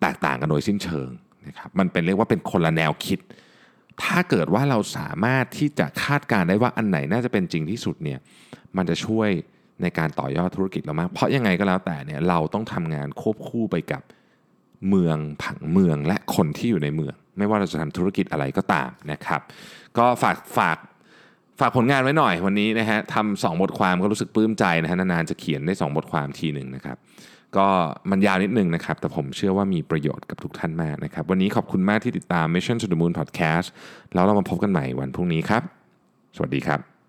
[0.00, 1.08] แตกต่างกันโดยสิ้นเชิง
[1.46, 3.18] นะครับ มันเป็นเรียกว่าเป็นคนละแนวคิด
[4.02, 8.18] ถ้าเกิดว่าเราสามารถที่จะคาดการณ์ได้ว่าอันไหนน่าจะเป็นจริงที่สุดเนี่ย
[8.76, 9.28] มันจะช่วย
[9.82, 14.02] ในการต่อยอดธุรกิจเรามาก เพราะยังไงก็แล้วแต่เนี่ยเราต้องทำงานควบคู่ไปกับ
[14.88, 19.40] เมืองผังเมืองและคนที่อยู่ในเมือง ไม่ว่าเราจะทำธุรกิจอะไรก็ตามนะครับ
[19.98, 20.76] ก็ฝากฝาก
[21.60, 26.96] ฝากผลงานไว้หน่อยวันนี้นะฮะทำสองบทความก็รู้สึกปลื้มใจนะฮะนานๆจะเขียนได้ 2 บทความทีหนึ่งนะครับ
[27.56, 27.66] ก็
[28.10, 33.68] มันยาวนิดนึงนะครับ แต่ผมเชื่อว่ามีประโยชน์กับทุกท่านมากนะครับ วันนี้ขอบคุณมากที่ติดตาม Mission to the Moon Podcast
[34.14, 35.62] แล้วเรามาพบกันใหม่วันพรุ่งนี้ครับ
[36.36, 36.99] สวัสดีครับ